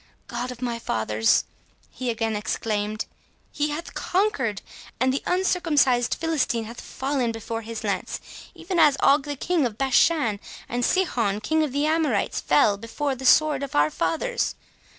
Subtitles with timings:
[0.27, 1.43] —God of my fathers!"
[1.91, 3.05] he again exclaimed,
[3.51, 4.63] "he hath conquered,
[4.99, 10.39] and the uncircumcised Philistine hath fallen before his lance,—even as Og the King of Bashan,
[10.67, 14.55] and Sihon, King of the Amorites, fell before the sword of our fathers!